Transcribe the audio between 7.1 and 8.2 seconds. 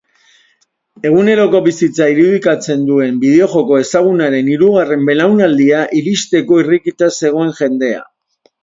zegoen jendea.